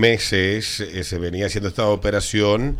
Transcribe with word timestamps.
meses 0.00 0.78
eh, 0.78 1.02
se 1.02 1.18
venía 1.18 1.46
haciendo 1.46 1.68
esta 1.68 1.88
operación 1.88 2.78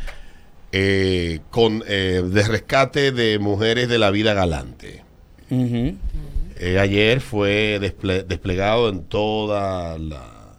eh, 0.71 1.41
con 1.51 1.83
eh, 1.89 2.23
de 2.25 2.43
rescate 2.47 3.11
de 3.11 3.41
mujeres 3.41 3.89
de 3.89 3.99
la 3.99 4.13
vida 4.13 4.35
galante. 4.35 5.03
Ayer 6.81 7.21
fue 7.21 7.81
desple- 7.81 8.25
desplegado 8.25 8.89
en 8.89 9.03
toda 9.03 9.99
la, 9.99 10.55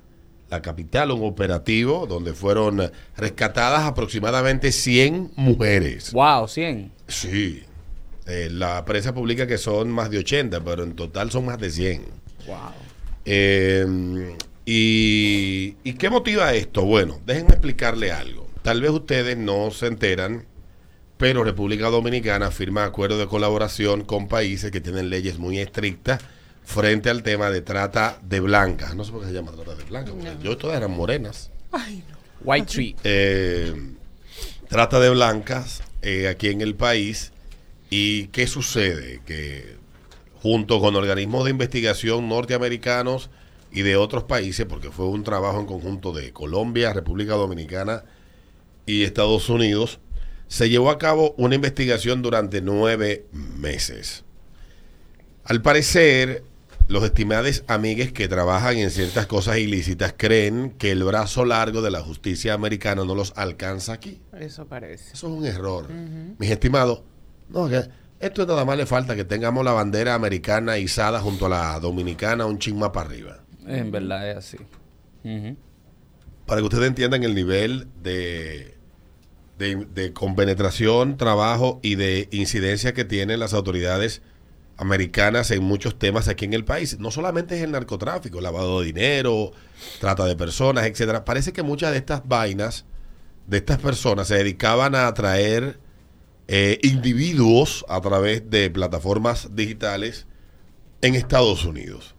la 0.50 0.62
capital 0.62 1.12
un 1.12 1.24
operativo 1.24 2.06
donde 2.08 2.34
fueron 2.34 2.91
rescatadas 3.16 3.84
aproximadamente 3.84 4.73
100 4.73 5.32
mujeres. 5.38 6.12
Wow, 6.12 6.50
100. 6.50 6.91
Sí. 7.07 7.64
La 8.26 8.84
prensa 8.84 9.14
publica 9.14 9.48
que 9.48 9.57
son 9.57 9.89
más 9.91 10.10
de 10.10 10.18
80, 10.18 10.62
pero 10.66 10.84
en 10.84 10.94
total 10.98 11.32
son 11.32 11.46
más 11.46 11.57
de 11.57 11.70
100. 11.71 12.04
Wow. 12.48 12.57
Eh, 13.23 14.36
y, 14.72 15.78
¿Y 15.84 15.94
qué 15.94 16.12
motiva 16.12 16.54
esto? 16.54 16.86
Bueno, 16.86 17.20
déjenme 17.26 17.54
explicarle 17.54 18.12
algo. 18.12 18.48
Tal 18.62 18.82
vez 18.82 18.91
ustedes 18.91 19.36
no 19.36 19.72
se 19.72 19.88
enteran, 19.88 20.46
pero 21.18 21.44
República 21.44 21.88
Dominicana 21.88 22.52
firma 22.52 22.84
acuerdos 22.84 23.18
de 23.18 23.26
colaboración 23.26 24.04
con 24.04 24.27
países 24.27 24.70
que 24.70 24.80
tienen 24.80 25.10
leyes 25.10 25.40
muy 25.40 25.58
estrictas 25.58 26.22
frente 26.63 27.10
al 27.10 27.24
tema 27.24 27.50
de 27.50 27.62
trata 27.62 28.20
de 28.22 28.41
blancas. 28.41 28.94
No 28.94 29.04
sé 29.04 29.12
por 29.12 29.22
qué 29.22 29.30
se 29.30 29.34
llama 29.34 29.54
trata 29.54 29.74
de 29.74 29.86
blancas, 29.86 30.13
porque 30.13 30.38
yo 30.44 30.55
todas 30.55 30.77
eran 30.77 30.91
morenas. 30.91 31.49
White 32.44 32.72
Tree. 32.72 32.96
Eh, 33.04 33.74
trata 34.68 34.99
de 34.99 35.10
blancas 35.10 35.82
eh, 36.04 36.27
aquí 36.27 36.49
en 36.49 36.62
el 36.62 36.76
país. 36.76 37.32
¿Y 37.90 38.27
qué 38.27 38.46
sucede? 38.46 39.22
Que 39.26 39.77
junto 40.44 40.80
con 40.80 40.96
organismos 40.96 41.46
de 41.46 41.49
investigación 41.49 42.30
norteamericanos 42.30 43.32
y 43.72 43.82
de 43.82 43.96
otros 43.96 44.23
países, 44.23 44.66
porque 44.66 44.91
fue 44.91 45.05
un 45.05 45.23
trabajo 45.23 45.59
en 45.59 45.66
conjunto 45.66 46.12
de 46.12 46.34
Colombia, 46.34 46.94
República 46.94 47.34
Dominicana 47.34 48.04
y 48.86 49.04
Estados 49.04 49.50
Unidos, 49.50 50.00
se 50.48 50.70
llevó 50.70 50.90
a 50.90 50.98
cabo 50.98 51.35
una 51.38 51.55
investigación 51.55 52.21
durante 52.21 52.62
nueve 52.62 53.26
meses. 53.32 54.24
Al 55.43 55.62
parecer, 55.62 56.43
los 56.88 57.04
estimados 57.04 57.63
amigues 57.68 58.12
que 58.12 58.27
trabajan 58.27 58.77
en 58.77 58.90
ciertas 58.90 59.27
cosas 59.27 59.60
ilícitas 59.60 60.15
creen 60.18 60.71
que 60.71 60.91
el 60.91 61.04
brazo 61.04 61.46
largo 61.46 61.84
de 61.84 61.91
la 61.91 62.02
justicia 62.02 62.55
americana 62.55 63.05
no 63.05 63.13
los 63.13 63.32
alcanza 63.36 63.93
aquí. 63.93 64.19
Eso 64.40 64.66
parece. 64.66 65.13
Eso 65.13 65.28
es 65.28 65.34
un 65.34 65.46
error. 65.46 65.88
Mis 66.40 66.50
estimados, 66.50 67.03
no, 67.50 67.69
esto 68.19 68.46
nada 68.46 68.66
más 68.66 68.75
le 68.75 68.86
falta 68.86 69.16
que 69.16 69.24
tengamos 69.24 69.63
la 69.63 69.72
bandera 69.72 70.16
americana 70.16 70.78
izada 70.80 71.22
junto 71.22 71.46
a 71.46 71.50
la 71.50 71.80
dominicana 71.80 72.46
un 72.46 72.58
ching 72.58 72.78
más 72.78 72.90
para 72.90 73.08
arriba. 73.08 73.40
En 73.69 73.91
verdad 73.91 74.29
es 74.29 74.38
así. 74.38 74.57
Para 76.45 76.62
que 76.62 76.66
ustedes 76.66 76.88
entiendan 76.88 77.23
el 77.23 77.35
nivel 77.35 77.88
de, 78.01 78.75
de, 79.57 79.85
de 79.94 80.13
compenetración, 80.13 81.17
trabajo 81.17 81.79
y 81.84 81.95
de 81.95 82.28
incidencia 82.31 82.94
que 82.94 83.06
tienen 83.06 83.40
las 83.40 83.53
autoridades 83.53 84.22
americanas 84.78 85.51
en 85.51 85.62
muchos 85.62 86.00
temas 86.00 86.29
aquí 86.29 86.45
en 86.45 86.53
el 86.53 86.63
país. 86.63 87.00
No 87.00 87.12
solamente 87.12 87.57
es 87.57 87.63
el 87.63 87.72
narcotráfico, 87.72 88.40
lavado 88.40 88.79
de 88.79 88.88
dinero, 88.88 89.51
trata 90.00 90.25
de 90.25 90.35
personas, 90.35 90.85
etcétera. 90.85 91.25
Parece 91.25 91.51
que 91.51 91.63
muchas 91.63 91.91
de 91.91 91.97
estas 91.97 92.28
vainas, 92.28 92.85
de 93.45 93.57
estas 93.57 93.78
personas, 93.78 94.29
se 94.29 94.35
dedicaban 94.35 94.95
a 94.95 95.07
atraer 95.07 95.79
eh, 96.47 96.79
individuos 96.81 97.85
a 97.90 98.00
través 98.00 98.50
de 98.50 98.69
plataformas 98.69 99.53
digitales 99.53 100.28
en 101.01 101.16
Estados 101.16 101.66
Unidos. 101.66 102.16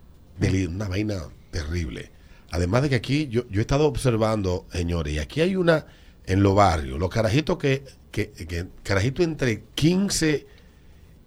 Una 0.69 0.89
vaina 0.89 1.23
terrible. 1.51 2.11
Además 2.51 2.83
de 2.83 2.91
que 2.91 2.95
aquí 2.97 3.29
yo, 3.29 3.47
yo 3.49 3.61
he 3.61 3.63
estado 3.63 3.87
observando, 3.87 4.67
señores, 4.73 5.15
y 5.15 5.19
aquí 5.19 5.41
hay 5.41 5.57
una 5.57 5.87
en 6.27 6.43
los 6.43 6.55
barrios, 6.55 6.99
los 6.99 7.11
carajitos 7.11 7.59
que, 7.59 7.85
que, 8.11 8.31
que 8.31 8.67
carajitos 8.83 9.25
entre 9.25 9.65
15 9.75 10.47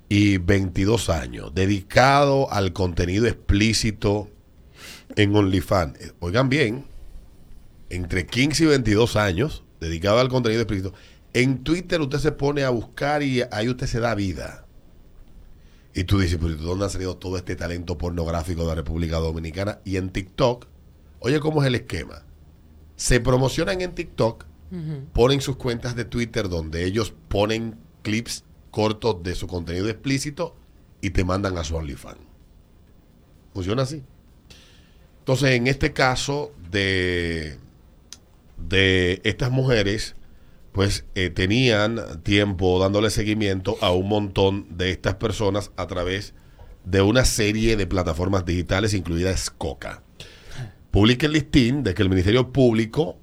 y 0.09 0.37
22 0.37 1.09
años, 1.09 1.53
dedicado 1.53 2.51
al 2.51 2.73
contenido 2.73 3.25
explícito 3.27 4.29
en 5.15 5.35
OnlyFans. 5.35 5.99
Eh, 5.99 6.11
Oigan 6.19 6.49
bien, 6.49 6.85
entre 7.89 8.25
15 8.25 8.63
y 8.63 8.67
22 8.67 9.15
años, 9.15 9.63
dedicado 9.79 10.19
al 10.19 10.29
contenido 10.29 10.61
explícito. 10.61 10.93
En 11.33 11.63
Twitter 11.63 11.99
usted 12.01 12.19
se 12.19 12.31
pone 12.31 12.63
a 12.63 12.69
buscar 12.69 13.23
y 13.23 13.41
ahí 13.51 13.69
usted 13.69 13.87
se 13.87 13.99
da 13.99 14.13
vida. 14.13 14.62
Y 15.93 16.05
tú 16.05 16.19
dices, 16.19 16.39
pero 16.41 16.55
¿de 16.55 16.63
dónde 16.63 16.85
ha 16.85 16.89
salido 16.89 17.17
todo 17.17 17.37
este 17.37 17.55
talento 17.55 17.97
pornográfico 17.97 18.61
de 18.61 18.67
la 18.67 18.75
República 18.75 19.17
Dominicana? 19.17 19.79
Y 19.85 19.97
en 19.97 20.09
TikTok, 20.09 20.65
oye, 21.19 21.39
¿cómo 21.39 21.61
es 21.61 21.67
el 21.67 21.75
esquema? 21.75 22.23
Se 22.95 23.19
promocionan 23.19 23.81
en 23.81 23.93
TikTok, 23.93 24.45
ponen 25.13 25.39
sus 25.39 25.55
cuentas 25.57 25.95
de 25.95 26.03
Twitter 26.05 26.49
donde 26.49 26.83
ellos 26.83 27.13
ponen 27.27 27.77
clips 28.01 28.43
cortos 28.71 29.21
de 29.21 29.35
su 29.35 29.45
contenido 29.45 29.87
explícito 29.87 30.55
y 30.99 31.11
te 31.11 31.23
mandan 31.23 31.57
a 31.59 31.63
su 31.63 31.75
OnlyFans. 31.75 32.17
Funciona 33.53 33.83
así. 33.83 34.01
Entonces, 35.19 35.51
en 35.51 35.67
este 35.67 35.93
caso 35.93 36.51
de, 36.71 37.59
de 38.57 39.21
estas 39.23 39.51
mujeres, 39.51 40.15
pues 40.73 41.05
eh, 41.15 41.29
tenían 41.29 42.21
tiempo 42.23 42.79
dándole 42.79 43.11
seguimiento 43.11 43.77
a 43.79 43.91
un 43.91 44.09
montón 44.09 44.65
de 44.75 44.89
estas 44.89 45.15
personas 45.15 45.71
a 45.77 45.87
través 45.87 46.33
de 46.83 47.01
una 47.01 47.23
serie 47.23 47.77
de 47.77 47.87
plataformas 47.87 48.45
digitales, 48.45 48.93
incluida 48.93 49.33
Coca. 49.57 50.03
Publica 50.91 51.27
el 51.27 51.33
listín 51.33 51.83
de 51.83 51.93
que 51.93 52.01
el 52.01 52.09
Ministerio 52.09 52.51
Público 52.51 53.17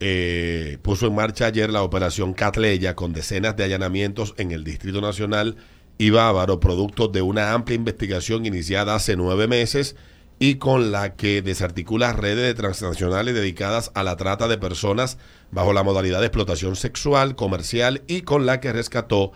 eh, 0.00 0.78
puso 0.82 1.06
en 1.06 1.14
marcha 1.14 1.46
ayer 1.46 1.70
la 1.70 1.82
operación 1.82 2.34
Catleya 2.34 2.94
con 2.96 3.12
decenas 3.12 3.56
de 3.56 3.64
allanamientos 3.64 4.34
en 4.36 4.50
el 4.50 4.64
Distrito 4.64 5.00
Nacional 5.00 5.56
y 5.96 6.10
Bávaro, 6.10 6.58
producto 6.58 7.08
de 7.08 7.22
una 7.22 7.52
amplia 7.52 7.76
investigación 7.76 8.46
iniciada 8.46 8.96
hace 8.96 9.16
nueve 9.16 9.46
meses 9.46 9.96
y 10.42 10.54
con 10.54 10.90
la 10.90 11.16
que 11.16 11.42
desarticula 11.42 12.14
redes 12.14 12.46
de 12.46 12.54
transnacionales 12.54 13.34
dedicadas 13.34 13.92
a 13.94 14.02
la 14.02 14.16
trata 14.16 14.48
de 14.48 14.56
personas 14.56 15.18
bajo 15.50 15.74
la 15.74 15.82
modalidad 15.82 16.20
de 16.20 16.26
explotación 16.26 16.76
sexual, 16.76 17.36
comercial 17.36 18.02
y 18.08 18.22
con 18.22 18.46
la 18.46 18.58
que 18.58 18.72
rescató 18.72 19.32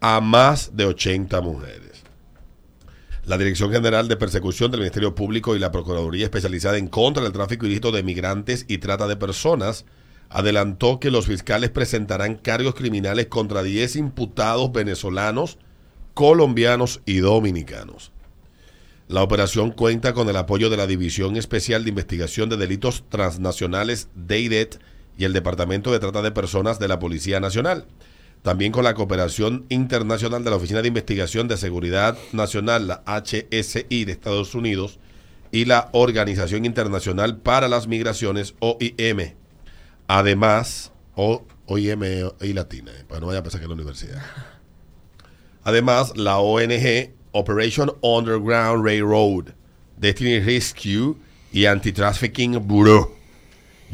a 0.00 0.22
más 0.22 0.74
de 0.74 0.86
80 0.86 1.42
mujeres. 1.42 2.02
La 3.26 3.36
Dirección 3.36 3.70
General 3.70 4.08
de 4.08 4.16
Persecución 4.16 4.70
del 4.70 4.80
Ministerio 4.80 5.14
Público 5.14 5.54
y 5.54 5.58
la 5.58 5.72
Procuraduría 5.72 6.24
Especializada 6.24 6.78
en 6.78 6.88
contra 6.88 7.22
del 7.22 7.32
tráfico 7.32 7.66
ilícito 7.66 7.92
de 7.92 8.02
migrantes 8.02 8.64
y 8.66 8.78
trata 8.78 9.06
de 9.06 9.16
personas 9.16 9.84
adelantó 10.30 11.00
que 11.00 11.10
los 11.10 11.26
fiscales 11.26 11.68
presentarán 11.68 12.36
cargos 12.36 12.74
criminales 12.74 13.26
contra 13.26 13.62
10 13.62 13.96
imputados 13.96 14.72
venezolanos, 14.72 15.58
colombianos 16.14 17.02
y 17.04 17.18
dominicanos. 17.18 18.10
La 19.08 19.22
operación 19.22 19.70
cuenta 19.70 20.14
con 20.14 20.28
el 20.28 20.36
apoyo 20.36 20.68
de 20.68 20.76
la 20.76 20.88
División 20.88 21.36
Especial 21.36 21.84
de 21.84 21.90
Investigación 21.90 22.48
de 22.48 22.56
Delitos 22.56 23.04
Transnacionales 23.08 24.08
DEIDET 24.16 24.80
y 25.16 25.24
el 25.24 25.32
Departamento 25.32 25.92
de 25.92 26.00
Trata 26.00 26.22
de 26.22 26.32
Personas 26.32 26.80
de 26.80 26.88
la 26.88 26.98
Policía 26.98 27.38
Nacional. 27.38 27.86
También 28.42 28.72
con 28.72 28.82
la 28.82 28.94
cooperación 28.94 29.64
internacional 29.68 30.42
de 30.42 30.50
la 30.50 30.56
Oficina 30.56 30.82
de 30.82 30.88
Investigación 30.88 31.46
de 31.46 31.56
Seguridad 31.56 32.18
Nacional, 32.32 32.88
la 32.88 33.04
HSI 33.06 34.04
de 34.04 34.12
Estados 34.12 34.56
Unidos, 34.56 34.98
y 35.52 35.66
la 35.66 35.88
Organización 35.92 36.64
Internacional 36.64 37.38
para 37.38 37.68
las 37.68 37.86
Migraciones, 37.86 38.56
OIM. 38.58 39.34
Además, 40.08 40.92
OIM 41.14 42.02
y 42.40 42.52
Latina, 42.52 42.90
eh, 42.90 43.04
para 43.08 43.20
no 43.20 43.28
vaya 43.28 43.38
a 43.38 43.42
pensar 43.42 43.60
que 43.60 43.66
es 43.66 43.68
la 43.68 43.74
universidad. 43.74 44.20
Además, 45.62 46.16
la 46.16 46.38
ONG 46.38 47.15
Operation 47.36 47.92
Underground 48.00 48.82
Railroad, 48.82 49.52
Destiny 49.98 50.40
Rescue 50.40 51.16
y 51.52 51.66
Anti-Trafficking 51.66 52.66
Bureau. 52.66 53.14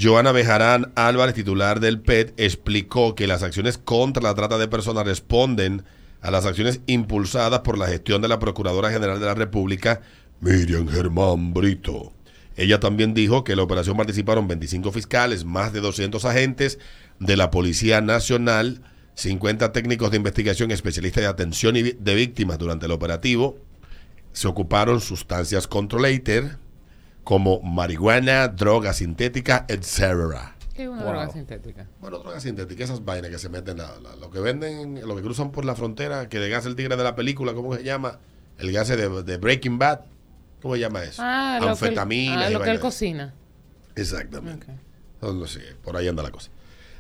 Joana 0.01 0.31
Bejarán 0.31 0.93
Álvarez, 0.95 1.35
titular 1.35 1.81
del 1.81 2.01
PET, 2.01 2.35
explicó 2.37 3.17
que 3.17 3.27
las 3.27 3.43
acciones 3.43 3.79
contra 3.79 4.23
la 4.23 4.35
trata 4.35 4.59
de 4.59 4.69
personas 4.69 5.05
responden 5.05 5.85
a 6.21 6.31
las 6.31 6.47
acciones 6.47 6.81
impulsadas 6.87 7.61
por 7.61 7.77
la 7.77 7.89
gestión 7.89 8.23
de 8.23 8.29
la 8.29 8.39
Procuradora 8.39 8.93
General 8.93 9.19
de 9.19 9.27
la 9.27 9.35
República, 9.35 10.03
Miriam 10.41 10.89
Germán 10.89 11.53
Brito. 11.53 12.13
Ella 12.57 12.79
también 12.79 13.13
dijo 13.13 13.43
que 13.43 13.53
en 13.53 13.59
la 13.59 13.65
operación 13.65 13.97
participaron 13.97 14.47
25 14.47 14.93
fiscales, 14.93 15.45
más 15.45 15.73
de 15.73 15.81
200 15.81 16.25
agentes 16.25 16.79
de 17.19 17.37
la 17.37 17.51
Policía 17.51 18.01
Nacional, 18.01 18.83
50 19.15 19.73
técnicos 19.73 20.11
de 20.11 20.17
investigación 20.17 20.71
especialistas 20.71 21.23
de 21.23 21.29
atención 21.29 21.77
y 21.77 21.83
de 21.83 22.15
víctimas 22.15 22.59
durante 22.59 22.87
el 22.87 22.93
operativo. 22.93 23.57
Se 24.33 24.49
ocuparon 24.49 25.01
sustancias 25.01 25.67
controlator 25.69 26.59
como 27.25 27.61
marihuana, 27.61 28.49
droga 28.49 28.93
sintética, 28.95 29.67
etc. 29.69 30.55
¿Qué 30.75 30.85
es 30.85 30.89
una 30.89 31.03
Wow. 31.03 31.11
droga 31.13 31.31
sintética? 31.31 31.87
Bueno, 32.01 32.19
droga 32.19 32.41
sintética, 32.41 32.83
esas 32.85 33.05
vainas 33.05 33.31
que 33.31 33.39
se 33.39 33.49
meten, 33.51 33.81
a, 33.81 33.93
lo 34.19 34.31
que 34.31 34.41
venden, 34.41 35.07
lo 35.07 35.15
que 35.15 35.23
cruzan 35.23 35.53
por 35.53 35.65
la 35.67 35.75
frontera, 35.75 36.29
que 36.31 36.39
de 36.39 36.49
gas 36.49 36.65
el 36.67 36.75
tigre 36.75 36.97
de 36.97 37.05
la 37.05 37.15
película, 37.15 37.53
¿cómo 37.53 37.75
se 37.77 37.85
llama? 37.85 38.19
El 38.59 38.73
gas 38.73 38.89
de, 38.89 39.23
de 39.23 39.37
Breaking 39.37 39.79
Bad, 39.79 40.01
¿cómo 40.63 40.75
se 40.75 40.81
llama 40.81 41.05
eso? 41.05 41.21
Ah, 41.25 41.59
lo 41.61 41.61
que 41.61 41.65
él, 41.67 41.71
Anfetamina. 41.73 42.47
ah, 42.47 42.51
lo 42.51 42.59
que 42.61 42.65
él 42.65 42.69
vaina. 42.71 42.81
cocina. 42.81 43.35
Exactamente. 43.95 44.67
Ok. 44.67 44.79
No, 45.21 45.33
no 45.35 45.47
sé, 45.47 45.61
por 45.85 45.97
ahí 45.97 46.09
anda 46.09 46.23
la 46.23 46.31
cosa. 46.31 46.51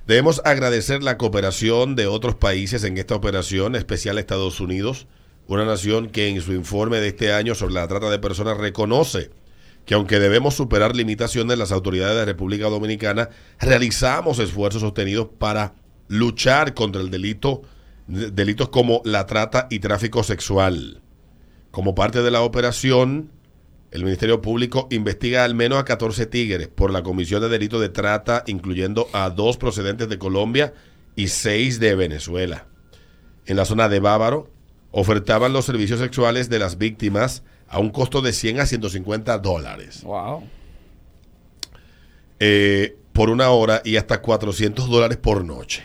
Debemos 0.06 0.42
agradecer 0.44 1.02
la 1.02 1.16
cooperación 1.16 1.94
de 1.94 2.06
otros 2.06 2.34
países 2.34 2.82
en 2.84 2.98
esta 2.98 3.14
operación, 3.14 3.76
especial 3.76 4.18
Estados 4.18 4.60
Unidos, 4.60 5.06
una 5.46 5.64
nación 5.64 6.10
que 6.10 6.28
en 6.28 6.40
su 6.40 6.52
informe 6.52 6.98
de 6.98 7.08
este 7.08 7.32
año 7.32 7.54
sobre 7.54 7.74
la 7.74 7.86
trata 7.88 8.10
de 8.10 8.18
personas 8.18 8.58
reconoce 8.58 9.30
que 9.86 9.94
aunque 9.94 10.20
debemos 10.20 10.54
superar 10.54 10.94
limitaciones, 10.94 11.58
las 11.58 11.72
autoridades 11.72 12.16
de 12.16 12.24
República 12.24 12.68
Dominicana 12.68 13.30
realizamos 13.58 14.38
esfuerzos 14.38 14.82
sostenidos 14.82 15.28
para 15.38 15.74
luchar 16.06 16.74
contra 16.74 17.00
el 17.02 17.10
delito, 17.10 17.62
de- 18.06 18.30
delitos 18.30 18.68
como 18.68 19.02
la 19.04 19.26
trata 19.26 19.66
y 19.70 19.80
tráfico 19.80 20.22
sexual. 20.22 21.00
Como 21.72 21.96
parte 21.96 22.22
de 22.22 22.30
la 22.30 22.42
operación, 22.42 23.30
el 23.92 24.04
Ministerio 24.04 24.40
Público 24.40 24.88
investiga 24.90 25.44
al 25.44 25.54
menos 25.54 25.78
a 25.78 25.84
14 25.84 26.26
tigres 26.26 26.68
por 26.68 26.90
la 26.90 27.02
comisión 27.02 27.40
de 27.42 27.48
delitos 27.48 27.80
de 27.80 27.90
trata, 27.90 28.42
incluyendo 28.46 29.08
a 29.12 29.30
dos 29.30 29.56
procedentes 29.58 30.08
de 30.08 30.18
Colombia 30.18 30.72
y 31.14 31.28
seis 31.28 31.78
de 31.78 31.94
Venezuela. 31.94 32.66
En 33.46 33.56
la 33.56 33.64
zona 33.66 33.88
de 33.88 34.00
Bávaro, 34.00 34.50
ofertaban 34.92 35.52
los 35.52 35.66
servicios 35.66 36.00
sexuales 36.00 36.48
de 36.48 36.58
las 36.58 36.78
víctimas 36.78 37.42
a 37.68 37.78
un 37.80 37.90
costo 37.90 38.20
de 38.22 38.32
100 38.32 38.60
a 38.60 38.66
150 38.66 39.38
dólares 39.38 40.02
Wow. 40.04 40.42
eh, 42.40 42.96
por 43.12 43.30
una 43.30 43.50
hora 43.50 43.82
y 43.84 43.96
hasta 43.96 44.22
400 44.22 44.88
dólares 44.88 45.18
por 45.18 45.44
noche. 45.44 45.82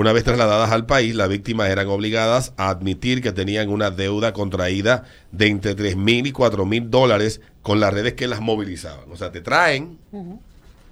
Una 0.00 0.14
vez 0.14 0.24
trasladadas 0.24 0.70
al 0.70 0.86
país, 0.86 1.14
las 1.14 1.28
víctimas 1.28 1.68
eran 1.68 1.86
obligadas 1.88 2.54
a 2.56 2.70
admitir 2.70 3.20
que 3.20 3.32
tenían 3.32 3.68
una 3.68 3.90
deuda 3.90 4.32
contraída 4.32 5.04
de 5.30 5.48
entre 5.48 5.74
3 5.74 5.94
mil 5.94 6.26
y 6.26 6.32
4 6.32 6.64
mil 6.64 6.90
dólares 6.90 7.42
con 7.60 7.80
las 7.80 7.92
redes 7.92 8.14
que 8.14 8.26
las 8.26 8.40
movilizaban. 8.40 9.12
O 9.12 9.16
sea, 9.18 9.30
te 9.30 9.42
traen, 9.42 9.98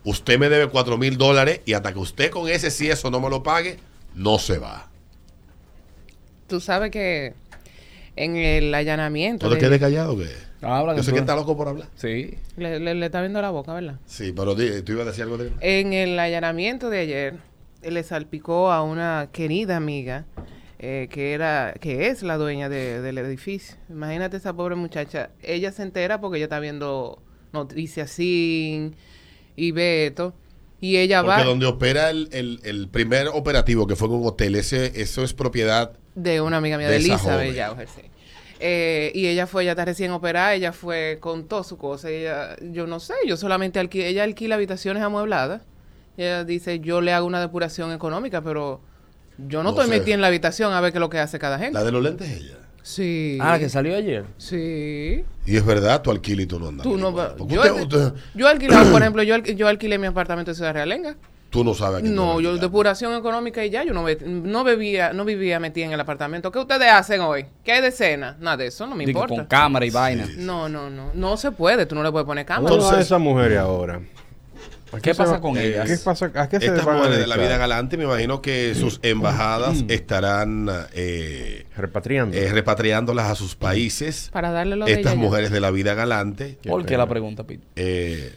usted 0.05 0.39
me 0.39 0.51
debe 0.51 0.69
4 0.69 0.99
mil 0.99 1.17
dólares 1.17 1.63
y 1.65 1.73
hasta 1.73 1.95
que 1.95 1.99
usted 2.01 2.31
con 2.31 2.51
ese 2.51 2.71
si 2.71 2.91
eso 2.91 3.11
no 3.11 3.19
me 3.19 3.31
lo 3.31 3.43
pague, 3.43 3.79
no 4.15 4.39
se 4.39 4.59
va. 4.59 4.91
Tú 6.47 6.61
sabes 6.61 6.91
que 6.91 7.33
en 8.15 8.37
el 8.37 8.75
allanamiento. 8.75 9.47
¿No 9.47 9.55
te 9.57 9.57
de- 9.57 9.69
quedes 9.69 9.81
callado 9.81 10.19
que 10.19 10.27
Habla 10.61 10.95
Yo 10.97 11.03
sé 11.03 11.15
que 11.15 11.21
está 11.21 11.35
loco 11.35 11.57
por 11.57 11.69
hablar. 11.69 11.89
Sí. 11.97 12.35
le, 12.59 12.79
le- 12.79 12.95
le 12.95 13.07
está 13.07 13.23
viendo 13.23 13.41
la 13.41 13.49
boca, 13.49 13.73
¿verdad? 13.73 13.95
Sí, 14.05 14.35
pero 14.37 14.55
tú 14.55 14.61
ibas 14.93 15.07
a 15.07 15.11
decir 15.13 15.23
algo 15.23 15.39
de... 15.39 15.51
En 15.61 15.95
el 15.95 16.19
allanamiento 16.19 16.91
de 16.91 16.99
ayer, 16.99 17.35
le 17.83 18.03
salpicó 18.03 18.71
a 18.73 18.83
una 18.83 19.29
querida 19.33 19.77
amiga 19.77 20.27
eh, 20.81 21.09
que 21.11 21.33
era 21.33 21.75
que 21.81 22.09
es 22.09 22.23
la 22.23 22.37
dueña 22.37 22.69
de- 22.69 23.01
del 23.01 23.19
edificio. 23.19 23.77
Imagínate 23.89 24.37
esa 24.37 24.53
pobre 24.55 24.75
muchacha. 24.77 25.31
Ella 25.43 25.73
se 25.73 25.83
entera 25.83 26.21
porque 26.21 26.37
ella 26.39 26.45
está 26.47 26.61
viendo 26.61 27.21
noticias 27.53 28.11
sin 28.11 28.95
y 29.57 29.73
ve 29.73 30.07
esto. 30.07 30.35
Y 30.81 30.99
ella 30.99 31.23
Porque 31.23 31.39
va 31.41 31.45
donde 31.45 31.67
opera 31.67 32.11
el, 32.11 32.29
el- 32.31 32.61
el 32.63 32.89
primer 32.89 33.27
operativo, 33.29 33.89
que 33.89 33.97
fue 33.97 34.07
en 34.07 34.15
un 34.15 34.27
hotel, 34.29 34.55
ese, 34.55 35.01
eso 35.01 35.25
es 35.25 35.35
propiedad 35.35 35.93
de 36.15 36.41
una 36.41 36.59
amiga 36.59 36.79
mía, 36.79 36.87
de 36.87 36.93
de, 36.95 36.99
Elizabeth. 37.01 37.55
Yauger, 37.55 37.89
sí. 37.89 38.03
Eh, 38.61 39.11
y 39.15 39.27
ella 39.27 39.47
fue, 39.49 39.63
ella 39.63 39.73
está 39.73 39.85
recién 39.85 40.11
operada, 40.13 40.55
ella 40.55 40.73
fue 40.73 41.19
con 41.21 41.49
toda 41.49 41.65
su 41.65 41.77
cosa. 41.79 42.11
Ella, 42.11 42.57
yo 42.61 42.87
no 42.87 43.01
sé, 43.01 43.15
yo 43.27 43.37
solamente 43.37 43.81
ella 43.81 44.23
alquila 44.23 44.55
habitaciones 44.55 45.03
amuebladas. 45.03 45.63
Ella 46.19 46.45
dice, 46.45 46.81
yo 46.81 47.01
le 47.01 47.13
hago 47.15 47.27
una 47.27 47.41
depuración 47.41 47.93
económica, 47.93 48.43
pero 48.43 48.81
yo 49.39 49.59
no, 49.63 49.63
No 49.63 49.71
estoy 49.71 49.85
sé. 49.87 49.99
metida 50.01 50.15
en 50.17 50.21
la 50.21 50.27
habitación 50.27 50.73
a 50.75 50.81
ver 50.81 50.93
qué 50.93 50.99
es 50.99 51.01
lo 51.01 51.09
que 51.09 51.19
hace 51.21 51.39
cada 51.39 51.59
gente. 51.59 51.73
La 51.75 51.85
de 51.85 51.93
los 51.93 52.03
lentes 52.03 52.29
es 52.29 52.37
ella. 52.39 52.55
Sí. 52.83 53.39
Ah, 53.41 53.59
que 53.59 53.69
salió 53.69 53.95
ayer. 53.95 54.25
Sí. 54.37 55.25
Y 55.47 55.57
es 55.57 55.65
verdad, 55.65 56.03
tu 56.03 56.11
alquilo 56.11 56.43
y 56.43 56.47
tú 56.47 56.59
no 56.59 56.69
andas. 56.69 56.83
Tú 56.85 56.97
no 56.99 57.11
yo, 57.47 57.61
usted- 57.63 57.83
usted- 57.83 58.13
yo 58.35 58.49
alquilaba, 58.49 58.91
por 58.91 59.01
ejemplo, 59.03 59.23
yo, 59.23 59.35
alqui- 59.37 59.55
yo 59.55 59.69
alquilé 59.69 59.99
mi 59.99 60.07
apartamento 60.07 60.51
en 60.51 60.55
Ciudad 60.57 60.73
Realenga. 60.73 61.15
tú 61.51 61.63
no 61.65 61.73
sabes 61.75 62.03
No, 62.03 62.33
yo 62.41 62.49
alquilas. 62.51 62.61
depuración 62.63 63.15
económica 63.15 63.65
y 63.65 63.71
ya, 63.71 63.85
yo 63.85 63.93
no, 63.95 64.05
no 64.27 64.65
bebía, 64.65 65.13
no 65.13 65.25
vivía 65.25 65.61
metida 65.61 65.87
en 65.87 65.93
el 65.93 66.01
apartamento. 66.01 66.51
¿Qué 66.51 66.59
ustedes 66.59 66.91
hacen 66.91 67.21
hoy? 67.21 67.47
¿Qué 67.63 67.73
hay 67.73 67.81
de 67.83 67.91
cena? 67.93 68.37
Nada 68.41 68.57
de 68.59 68.67
eso, 68.67 68.87
no 68.87 68.97
me 68.97 69.05
Digo, 69.07 69.21
importa. 69.21 69.37
con 69.43 69.47
cámara 69.47 69.87
y 69.87 69.91
vaina. 69.91 70.27
No, 70.39 70.69
no, 70.69 70.91
no. 70.91 71.11
No 71.15 71.37
se 71.37 71.53
puede. 71.53 71.87
Tú 71.87 71.95
no 71.95 72.03
le 72.03 72.11
puedes 72.11 72.27
poner 72.27 72.45
cámara. 72.45 72.75
Entonces- 72.75 72.89
Entonces, 72.89 73.07
esa 73.07 73.19
mujer 73.19 73.57
ahora. 73.59 74.01
¿A 74.91 75.01
¿Qué 75.01 75.15
pasa 75.15 75.41
con 75.41 75.57
ellas? 75.59 75.87
¿Qué 75.89 75.97
pasa? 75.99 76.31
¿A 76.35 76.49
qué 76.49 76.59
se 76.61 76.67
Estas 76.67 76.85
mujeres 76.87 77.19
de 77.19 77.27
la 77.27 77.37
vida 77.37 77.59
galante, 77.59 77.97
me 77.99 78.05
imagino 78.05 78.41
que 78.41 78.75
sus 78.75 79.01
embajadas 79.03 79.85
estarán 79.89 80.69
eh, 80.95 81.67
Repatriando. 81.77 82.37
eh, 82.37 82.51
repatriándolas 82.53 83.31
a 83.31 83.35
sus 83.35 83.55
países. 83.55 84.31
Para 84.33 84.51
darle 84.51 84.77
lo 84.77 84.87
de 84.87 84.93
Estas 84.93 85.13
ella 85.13 85.21
ya. 85.23 85.27
mujeres 85.27 85.51
de 85.51 85.61
la 85.61 85.71
vida 85.71 85.95
galante. 85.95 86.59
Qué 86.63 86.71
¿Por 86.71 86.87
qué 86.87 86.97
la 86.97 87.07
pregunta, 87.07 87.45
Pete? 87.45 87.65
eh, 87.77 88.33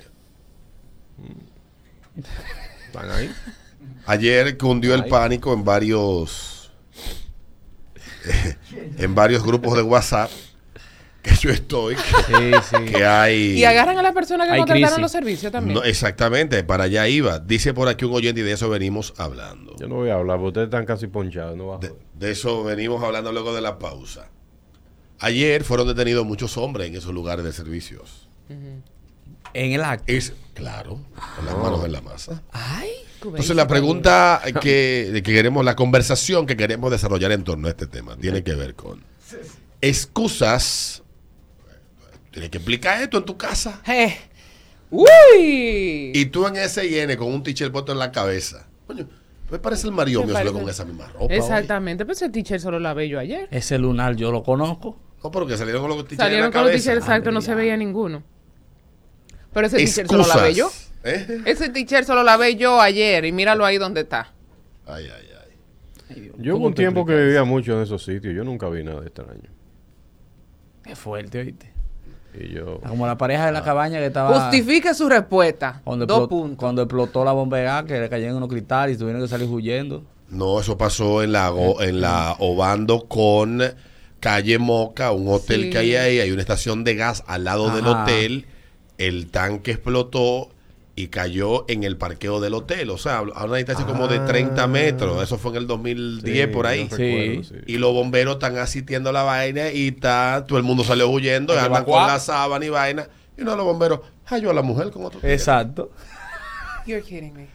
Están 2.88 3.09
ahí. 3.12 3.31
Ayer 4.06 4.57
cundió 4.57 4.94
el 4.94 5.06
pánico 5.06 5.53
en 5.53 5.63
varios 5.63 6.71
en 8.98 9.15
varios 9.15 9.44
grupos 9.44 9.75
de 9.75 9.81
WhatsApp 9.83 10.30
que 11.21 11.35
yo 11.35 11.50
estoy 11.51 11.95
Sí, 11.95 12.51
sí. 12.69 12.85
que 12.91 13.06
hay 13.06 13.59
Y 13.59 13.63
agarran 13.65 13.97
a 13.97 14.01
las 14.01 14.13
personas 14.13 14.50
que 14.50 14.57
contrataron 14.57 15.01
los 15.01 15.12
servicios 15.12 15.51
también. 15.51 15.75
No, 15.75 15.83
exactamente, 15.83 16.63
para 16.63 16.85
allá 16.85 17.07
iba. 17.07 17.39
Dice 17.39 17.73
por 17.73 17.88
aquí 17.88 18.06
un 18.06 18.13
oyente 18.13 18.41
y 18.41 18.44
de 18.44 18.53
eso 18.53 18.69
venimos 18.69 19.13
hablando. 19.18 19.75
Yo 19.79 19.88
no 19.88 19.95
voy 19.95 20.09
a 20.09 20.15
hablar, 20.15 20.38
porque 20.38 20.47
ustedes 20.50 20.65
están 20.68 20.85
casi 20.85 21.07
ponchados. 21.07 21.56
No 21.57 21.77
De, 21.77 21.94
de 22.15 22.31
eso 22.31 22.63
venimos 22.63 23.03
hablando 23.03 23.31
luego 23.31 23.53
de 23.53 23.62
la 23.62 23.77
pausa. 23.79 24.29
Ayer 25.19 25.63
fueron 25.63 25.88
detenidos 25.88 26.25
muchos 26.25 26.57
hombres 26.57 26.88
en 26.88 26.95
esos 26.95 27.13
lugares 27.13 27.45
de 27.45 27.53
servicios. 27.53 28.27
En 29.53 29.71
el 29.74 29.83
acto. 29.83 30.06
Es 30.07 30.33
claro, 30.56 31.00
con 31.35 31.45
las 31.45 31.57
manos 31.57 31.85
en 31.85 31.91
la 31.91 32.01
masa. 32.01 32.41
Ay. 32.51 32.89
Entonces 33.24 33.56
la 33.56 33.67
pregunta 33.67 34.41
que, 34.62 35.12
que 35.13 35.21
queremos, 35.21 35.63
la 35.63 35.75
conversación 35.75 36.47
que 36.47 36.57
queremos 36.57 36.89
desarrollar 36.89 37.31
en 37.31 37.44
torno 37.44 37.67
a 37.67 37.69
este 37.71 37.85
tema 37.85 38.17
tiene 38.17 38.44
que 38.44 38.56
ver 38.56 38.74
con 38.74 39.03
excusas. 39.81 41.03
Tienes 42.31 42.50
que 42.50 42.57
explicar 42.57 43.01
esto 43.01 43.18
en 43.18 43.25
tu 43.25 43.38
casa. 43.38 43.81
Eh. 43.88 44.18
¡Uy! 44.89 46.12
Y 46.13 46.25
tú 46.25 46.48
en 46.48 46.56
SN 46.56 47.16
con 47.18 47.28
un 47.28 47.44
t-shirt 47.44 47.72
puesto 47.72 47.92
en 47.92 48.00
la 48.00 48.12
cabeza. 48.12 48.68
Coño, 48.88 49.07
me 49.50 49.60
parece 49.60 49.88
el 49.88 49.94
marido 49.94 50.24
mío 50.24 50.36
solo 50.36 50.54
con 50.54 50.69
esa 50.69 50.86
misma 50.86 51.07
ropa. 51.07 51.33
Exactamente. 51.33 52.06
Pues 52.06 52.22
ese 52.22 52.31
teacher 52.31 52.60
solo 52.60 52.80
la 52.80 52.94
ve 52.94 53.10
yo 53.10 53.19
ayer. 53.19 53.48
Ese 53.51 53.78
lunar 53.78 54.16
yo 54.16 54.31
lo 54.31 54.44
conozco. 54.44 54.98
No, 55.24 55.31
pero 55.31 55.45
que 55.45 55.57
salieron 55.57 55.81
con 55.81 55.89
los 55.89 56.00
t-shirts 56.06 56.18
Salieron 56.18 56.48
en 56.48 56.51
la 56.51 56.60
con 56.60 56.63
los 56.63 56.72
teachers 56.72 56.98
exacto, 56.98 57.31
no 57.31 57.42
se 57.42 57.54
veía 57.54 57.78
ninguno. 57.78 58.24
Pero 59.54 59.68
ese 59.68 59.77
teacher 59.77 60.07
solo 60.07 60.25
la 60.25 60.38
ve 60.38 60.54
yo. 60.54 60.68
Excusas. 60.68 60.92
¿Eh? 61.04 61.42
Ese 61.45 61.69
teacher 61.69 62.06
solo 62.06 62.24
la 62.24 62.38
ve 62.38 62.56
yo 62.56 62.80
ayer 62.80 63.25
y 63.25 63.31
míralo 63.31 63.65
ahí 63.65 63.77
donde 63.77 64.01
está. 64.01 64.34
Ay, 64.86 65.05
ay, 65.05 65.27
ay. 65.29 65.58
Ay, 66.10 66.22
Dios, 66.22 66.36
Yo 66.38 66.53
¿cómo 66.53 66.63
hubo 66.63 66.67
un 66.70 66.74
tiempo 66.74 67.05
que 67.05 67.15
vivía 67.15 67.44
mucho 67.44 67.74
en 67.74 67.84
esos 67.84 68.03
sitios. 68.03 68.34
Yo 68.34 68.44
nunca 68.44 68.67
vi 68.70 68.84
nada 68.84 69.01
extraño. 69.03 69.50
Es 70.86 70.98
fuerte, 70.98 71.39
oíste. 71.39 71.72
Y 72.33 72.53
yo. 72.53 72.79
Como 72.88 73.05
la 73.07 73.17
pareja 73.17 73.45
de 73.45 73.51
la 73.51 73.63
cabaña 73.63 74.00
que 74.00 74.05
estaba. 74.07 74.39
Justifique 74.39 74.93
su 74.93 75.09
respuesta. 75.09 75.81
Cuando, 75.83 76.05
Dos 76.05 76.17
explotó, 76.19 76.29
puntos. 76.41 76.57
cuando 76.57 76.81
explotó 76.83 77.25
la 77.25 77.31
bomba 77.33 77.57
de 77.57 77.63
gas, 77.65 77.83
que 77.83 78.00
le 78.00 78.09
cayeron 78.09 78.38
unos 78.38 78.50
cristales 78.50 78.95
y 78.95 79.00
tuvieron 79.00 79.21
que 79.21 79.27
salir 79.27 79.50
huyendo. 79.50 80.03
No, 80.29 80.59
eso 80.61 80.77
pasó 80.77 81.23
en 81.23 81.33
la, 81.33 81.51
en 81.81 82.00
la 82.00 82.35
Obando 82.39 83.05
con 83.07 83.61
Calle 84.21 84.59
Moca, 84.59 85.11
un 85.11 85.27
hotel 85.27 85.63
Sí. 85.63 85.69
que 85.71 85.77
hay 85.77 85.95
ahí. 85.95 86.19
Hay 86.21 86.31
una 86.31 86.41
estación 86.41 86.83
de 86.85 86.95
gas 86.95 87.23
al 87.27 87.43
lado 87.43 87.69
del 87.75 87.85
hotel. 87.88 88.45
El 88.97 89.27
tanque 89.29 89.71
explotó 89.71 90.50
y 91.01 91.08
cayó 91.08 91.65
en 91.67 91.84
el 91.84 91.98
parqueo 91.98 92.39
del 92.39 92.53
hotel. 92.53 92.91
O 92.91 92.98
sea, 93.00 93.17
a 93.17 93.46
una 93.46 93.58
distancia 93.58 93.88
como 93.88 94.08
de 94.08 94.20
30 94.20 94.67
metros. 94.67 95.24
Eso 95.24 95.39
fue 95.39 95.50
en 95.51 95.58
el 95.58 95.67
2010 95.67 96.48
Sí, 96.48 96.53
por 96.53 96.67
ahí. 96.67 96.88
Sí. 96.96 96.96
recuerdo, 96.96 97.43
sí. 97.43 97.55
Y 97.65 97.77
los 97.77 97.91
bomberos 97.91 98.36
están 98.36 98.58
asistiendo 98.60 99.12
la 99.12 99.24
vaina 99.24 99.72
y 99.72 99.88
está, 99.88 100.46
todo 100.48 100.60
el 100.60 100.63
mundo 100.63 100.84
salió 100.84 101.10
huyendo, 101.10 101.55
y 101.55 101.58
andan 101.58 101.86
con 101.86 102.05
la 102.05 102.20
sábana 102.20 102.63
y 102.63 102.70
vaina. 102.70 103.08
Y 103.36 103.41
uno 103.41 103.51
de 103.51 103.58
los 103.58 103.65
bomberos, 103.65 104.01
halló 104.25 104.51
a 104.51 104.53
la 104.53 104.62
mujer 104.62 104.91
con 104.91 105.05
otro. 105.05 105.20
tigre". 105.20 105.34
Exacto. 105.34 105.91
You're 106.86 107.03
kidding 107.03 107.34
me. 107.34 107.48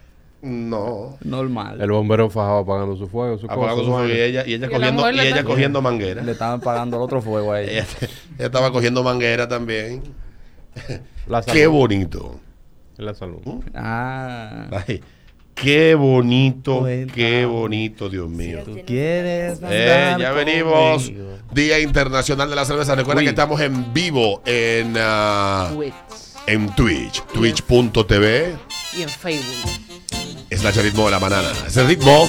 No. 0.43 1.17
Normal. 1.23 1.81
El 1.81 1.91
bombero 1.93 2.29
fajado 2.29 2.59
apagando 2.59 2.97
su 2.97 3.07
fuego, 3.07 3.39
su 3.39 3.47
Apagando 3.47 3.77
cosa, 3.77 3.85
su 3.85 3.93
fuego 3.93 4.09
y 4.09 4.21
ella, 4.21 4.45
y 4.45 4.55
ella 4.55 4.67
Y 4.67 4.71
cogiendo, 4.71 5.11
y 5.13 5.21
ella 5.21 5.45
cogiendo 5.45 5.83
manguera. 5.83 6.23
Le 6.23 6.33
estaban 6.33 6.61
pagando 6.61 6.97
el 6.97 7.03
otro 7.05 7.23
fuego 7.23 7.53
a 7.53 7.61
ella. 7.63 7.73
Ella, 7.73 7.87
ella 8.39 8.47
estaba 8.47 8.73
cogiendo 8.73 9.05
manguera 9.05 9.47
también. 9.47 10.03
Qué 11.53 11.69
bonito. 11.69 12.41
En 12.99 13.05
la 13.05 13.15
salud. 13.15 13.39
Ah. 13.75 14.67
Ay, 14.87 15.03
qué 15.55 15.95
bonito, 15.95 16.81
Cuenta. 16.81 17.15
qué 17.15 17.45
bonito, 17.45 18.09
Dios 18.09 18.29
mío. 18.29 18.63
Tú 18.65 18.79
quieres. 18.87 19.59
Eh, 19.63 20.17
ya 20.19 20.33
venimos. 20.33 21.05
conmigo. 21.05 21.39
Día 21.53 21.79
Internacional 21.81 22.49
de 22.51 22.57
la 22.57 22.65
Cerveza. 22.65 22.95
Recuerda 22.95 23.21
Uy. 23.21 23.25
que 23.25 23.31
estamos 23.31 23.61
en 23.61 23.93
vivo 23.93 24.43
en, 24.47 24.95
ah, 24.99 25.71
Twitch. 25.75 25.95
en 26.47 26.75
Twitch. 26.75 27.23
Twitch.tv. 27.33 28.55
Y 28.99 29.03
en 29.03 29.09
Facebook. 29.09 29.71
Es 30.49 30.63
la 30.65 30.71
ritmo 30.71 31.05
de 31.07 31.11
la 31.11 31.19
manada. 31.21 31.53
Es 31.67 31.77
el 31.77 31.89
ritmo 31.89 32.29